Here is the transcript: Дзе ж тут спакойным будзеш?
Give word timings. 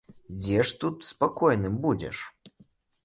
Дзе 0.37 0.63
ж 0.69 0.79
тут 0.83 1.05
спакойным 1.09 1.77
будзеш? 1.87 2.25